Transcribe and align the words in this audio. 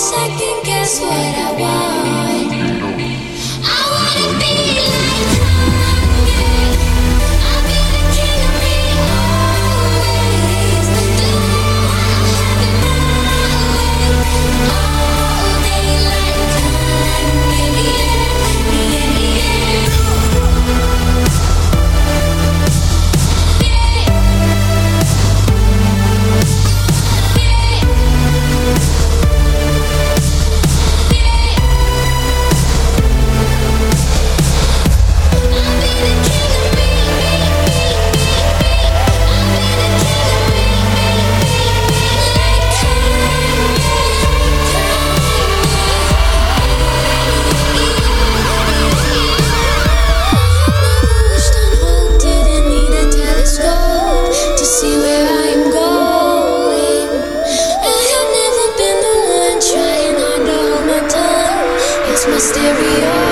second 0.00 0.64
guess 0.64 0.98
what 0.98 1.12
I 1.12 1.52
want. 1.60 2.52
I 3.62 3.80
wanna 3.92 4.40
be 4.40 5.40
like. 5.44 5.49
my. 62.28 63.29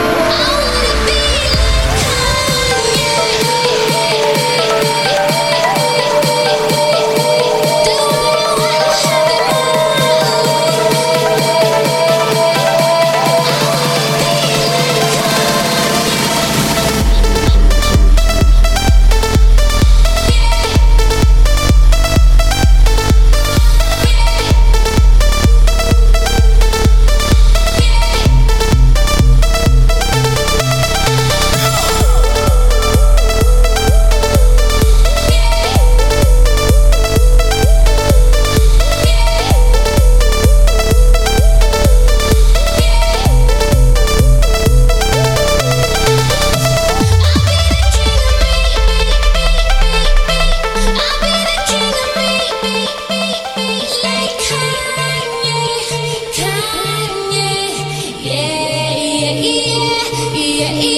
Yeah. 60.70 60.97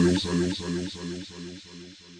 Salon, 0.00 0.16
Salon, 0.18 0.54
Salon, 0.54 0.88
Salon, 0.88 0.88
Salon, 0.88 1.24
Salon, 1.26 1.58
Salon, 1.60 1.92
Salon. 1.94 2.19